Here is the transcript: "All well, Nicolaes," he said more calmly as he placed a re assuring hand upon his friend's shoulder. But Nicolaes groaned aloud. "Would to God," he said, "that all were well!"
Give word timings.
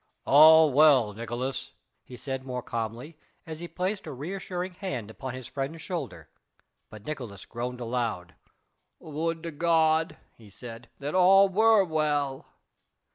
"All 0.25 0.73
well, 0.73 1.13
Nicolaes," 1.13 1.73
he 2.03 2.17
said 2.17 2.43
more 2.43 2.63
calmly 2.63 3.19
as 3.45 3.59
he 3.59 3.67
placed 3.67 4.07
a 4.07 4.11
re 4.11 4.33
assuring 4.33 4.73
hand 4.73 5.11
upon 5.11 5.35
his 5.35 5.45
friend's 5.45 5.83
shoulder. 5.83 6.27
But 6.89 7.03
Nicolaes 7.05 7.45
groaned 7.47 7.79
aloud. 7.81 8.33
"Would 8.97 9.43
to 9.43 9.51
God," 9.51 10.17
he 10.35 10.49
said, 10.49 10.89
"that 10.97 11.13
all 11.13 11.49
were 11.49 11.83
well!" 11.83 12.47